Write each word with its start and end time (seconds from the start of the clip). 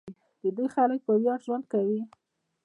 د 0.41 0.43
دوی 0.55 0.67
خلک 0.75 0.99
په 1.07 1.13
ویاړ 1.21 1.39
ژوند 1.45 1.65
کوي. 1.73 2.01